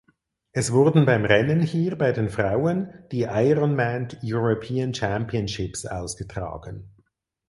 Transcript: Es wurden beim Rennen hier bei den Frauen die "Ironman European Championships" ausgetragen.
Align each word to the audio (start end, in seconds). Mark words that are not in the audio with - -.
Es 0.51 0.71
wurden 0.71 1.05
beim 1.05 1.25
Rennen 1.25 1.61
hier 1.61 1.95
bei 1.95 2.11
den 2.11 2.29
Frauen 2.31 2.91
die 3.11 3.25
"Ironman 3.29 4.07
European 4.25 4.95
Championships" 4.95 5.85
ausgetragen. 5.85 6.89